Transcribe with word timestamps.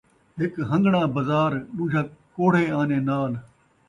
ہک 0.37 0.53
ہن٘گݨاں 0.69 1.07
بزار، 1.15 1.51
ݙوجھا 1.75 2.01
کوڑھے 2.35 2.63
آنے 2.79 2.99
نال 3.07 3.31